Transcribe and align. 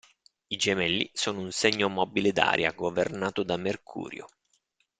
I 0.47 0.55
Gemelli 0.57 1.11
sono 1.13 1.41
un 1.41 1.51
segno 1.51 1.87
mobile 1.87 2.31
d'aria, 2.31 2.71
governato 2.71 3.43
da 3.43 3.55
Mercurio. 3.57 4.25